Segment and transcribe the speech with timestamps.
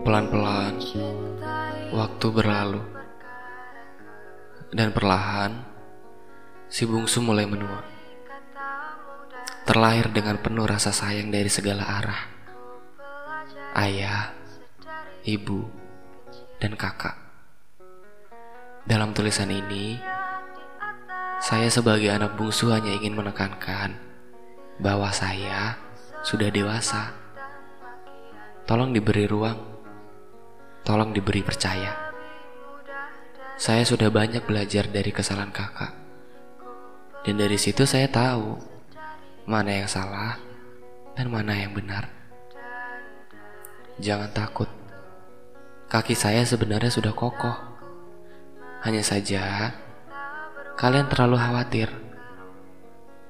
[0.00, 0.80] Pelan-pelan,
[1.92, 2.80] waktu berlalu.
[4.72, 5.60] Dan perlahan,
[6.72, 7.84] si bungsu mulai menua.
[9.68, 12.24] Terlahir dengan penuh rasa sayang dari segala arah.
[13.76, 14.32] Ayah,
[15.28, 15.68] ibu,
[16.56, 17.20] dan kakak.
[18.88, 20.00] Dalam tulisan ini,
[21.44, 24.07] saya sebagai anak bungsu hanya ingin menekankan
[24.78, 25.74] bahwa saya
[26.22, 27.14] sudah dewasa.
[28.64, 29.58] Tolong diberi ruang.
[30.86, 32.08] Tolong diberi percaya.
[33.58, 35.92] Saya sudah banyak belajar dari kesalahan kakak.
[37.26, 38.54] Dan dari situ saya tahu
[39.50, 40.38] mana yang salah
[41.18, 42.06] dan mana yang benar.
[43.98, 44.70] Jangan takut.
[45.90, 47.58] Kaki saya sebenarnya sudah kokoh.
[48.86, 49.74] Hanya saja
[50.78, 52.07] kalian terlalu khawatir.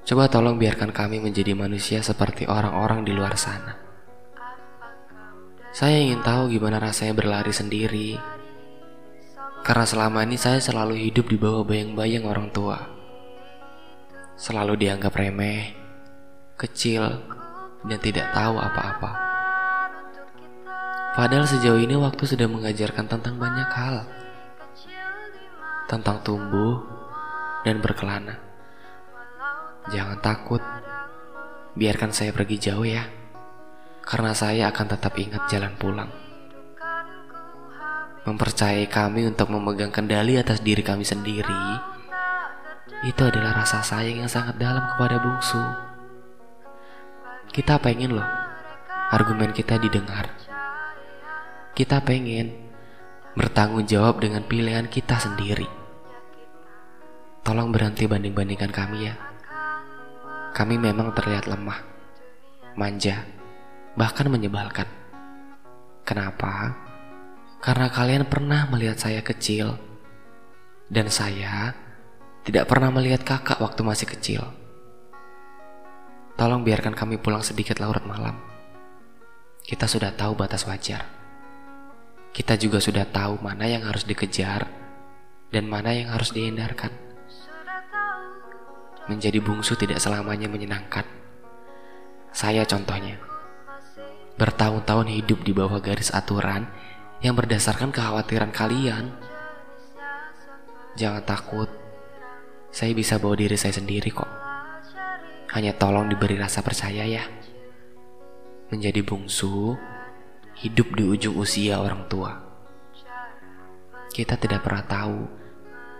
[0.07, 3.89] Coba tolong biarkan kami menjadi manusia seperti orang-orang di luar sana.
[5.69, 8.17] Saya ingin tahu gimana rasanya berlari sendiri.
[9.61, 12.89] Karena selama ini saya selalu hidup di bawah bayang-bayang orang tua.
[14.33, 15.77] Selalu dianggap remeh,
[16.57, 17.05] kecil,
[17.85, 19.11] dan tidak tahu apa-apa.
[21.13, 24.09] Padahal sejauh ini waktu sudah mengajarkan tentang banyak hal.
[25.85, 26.81] Tentang tumbuh
[27.61, 28.48] dan berkelana.
[29.87, 30.59] Jangan takut.
[31.79, 33.07] Biarkan saya pergi jauh ya.
[34.03, 36.11] Karena saya akan tetap ingat jalan pulang.
[38.27, 41.63] Mempercayai kami untuk memegang kendali atas diri kami sendiri.
[43.07, 45.63] Itu adalah rasa sayang yang sangat dalam kepada bungsu.
[47.55, 48.27] Kita pengen loh
[49.09, 50.29] argumen kita didengar.
[51.73, 52.53] Kita pengen
[53.33, 55.65] bertanggung jawab dengan pilihan kita sendiri.
[57.41, 59.28] Tolong berhenti banding-bandingkan kami ya.
[60.59, 61.79] Kami memang terlihat lemah,
[62.75, 63.23] manja,
[63.95, 64.91] bahkan menyebalkan.
[66.03, 66.75] Kenapa?
[67.63, 69.79] Karena kalian pernah melihat saya kecil,
[70.91, 71.71] dan saya
[72.43, 74.43] tidak pernah melihat kakak waktu masih kecil.
[76.35, 78.35] Tolong biarkan kami pulang sedikit larut malam.
[79.63, 81.07] Kita sudah tahu batas wajar.
[82.35, 84.67] Kita juga sudah tahu mana yang harus dikejar
[85.55, 87.08] dan mana yang harus dihindarkan.
[89.09, 91.01] Menjadi bungsu tidak selamanya menyenangkan.
[92.29, 93.17] Saya contohnya.
[94.37, 96.69] Bertahun-tahun hidup di bawah garis aturan
[97.25, 99.11] yang berdasarkan kekhawatiran kalian.
[100.93, 101.67] Jangan takut.
[102.69, 104.29] Saya bisa bawa diri saya sendiri kok.
[105.57, 107.25] Hanya tolong diberi rasa percaya ya.
[108.69, 109.73] Menjadi bungsu,
[110.61, 112.37] hidup di ujung usia orang tua.
[114.13, 115.17] Kita tidak pernah tahu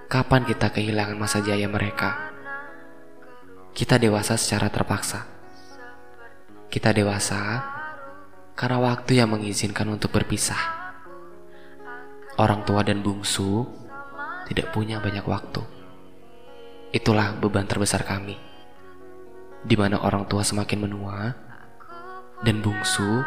[0.05, 2.28] kapan kita kehilangan masa jaya mereka.
[3.79, 5.23] Kita dewasa secara terpaksa.
[6.67, 7.63] Kita dewasa
[8.51, 10.59] karena waktu yang mengizinkan untuk berpisah.
[12.35, 13.63] Orang tua dan bungsu
[14.51, 15.63] tidak punya banyak waktu.
[16.91, 18.35] Itulah beban terbesar kami.
[19.63, 21.39] Di mana orang tua semakin menua
[22.43, 23.23] dan bungsu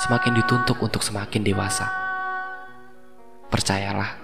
[0.00, 1.92] semakin dituntut untuk semakin dewasa.
[3.52, 4.16] Percayalah,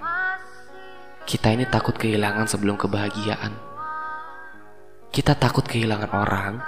[1.28, 3.75] kita ini takut kehilangan sebelum kebahagiaan.
[5.16, 6.60] Kita takut kehilangan orang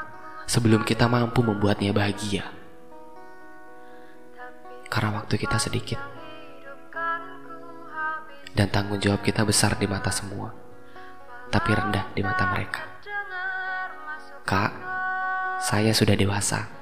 [0.48, 2.48] sebelum kita mampu membuatnya bahagia.
[4.88, 6.00] Karena waktu kita sedikit.
[8.56, 10.48] Dan tanggung jawab kita besar di mata semua.
[11.52, 12.88] Tapi rendah di mata mereka.
[14.48, 14.72] Kak,
[15.60, 16.72] saya sudah dewasa.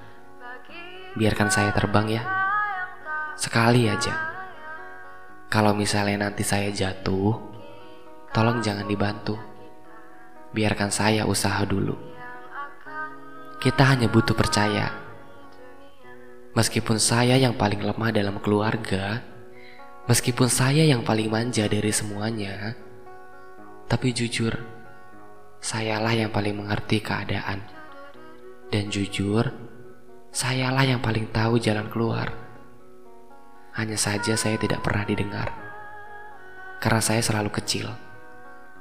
[1.18, 2.22] Biarkan saya terbang ya.
[3.34, 4.14] Sekali aja.
[5.50, 7.34] Kalau misalnya nanti saya jatuh,
[8.30, 9.55] tolong jangan dibantu.
[10.56, 11.92] Biarkan saya usaha dulu.
[13.60, 14.88] Kita hanya butuh percaya.
[16.56, 19.20] Meskipun saya yang paling lemah dalam keluarga,
[20.08, 22.72] meskipun saya yang paling manja dari semuanya,
[23.84, 24.56] tapi jujur,
[25.60, 27.60] sayalah yang paling mengerti keadaan.
[28.72, 29.52] Dan jujur,
[30.32, 32.32] sayalah yang paling tahu jalan keluar.
[33.76, 35.52] Hanya saja saya tidak pernah didengar.
[36.80, 38.05] Karena saya selalu kecil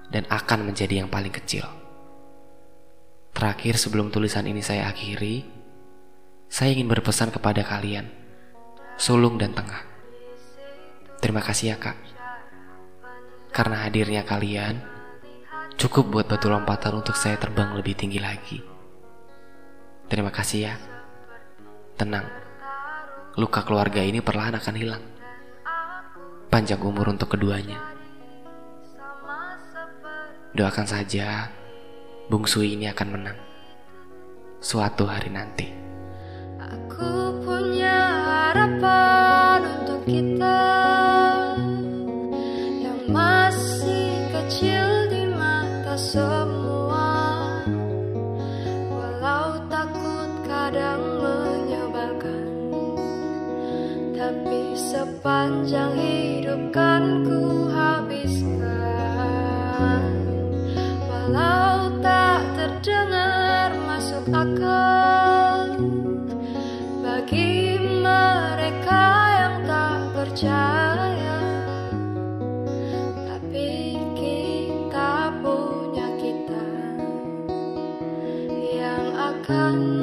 [0.09, 1.65] dan akan menjadi yang paling kecil.
[3.35, 5.43] Terakhir sebelum tulisan ini saya akhiri,
[6.47, 8.07] saya ingin berpesan kepada kalian,
[8.95, 9.83] sulung dan tengah.
[11.19, 11.97] Terima kasih ya kak.
[13.51, 14.83] Karena hadirnya kalian,
[15.79, 18.59] cukup buat batu lompatan untuk saya terbang lebih tinggi lagi.
[20.05, 20.75] Terima kasih ya.
[21.95, 22.27] Tenang,
[23.39, 25.03] luka keluarga ini perlahan akan hilang.
[26.51, 27.94] Panjang umur untuk keduanya.
[30.55, 31.51] Doakan saja,
[32.31, 33.35] bungsu ini akan menang.
[34.63, 35.67] suatu hari nanti.
[36.57, 40.63] Aku punya harapan untuk kita
[42.79, 47.11] yang masih kecil di mata semua.
[48.89, 52.47] Walau takut kadang menyebalkan,
[54.15, 58.84] tapi sepanjang hidup kan ku habiskan.
[64.15, 65.75] masuk akal
[67.03, 69.03] bagi mereka
[69.43, 71.39] yang tak percaya,
[73.27, 76.63] tapi kita punya kita
[78.63, 79.94] yang akan.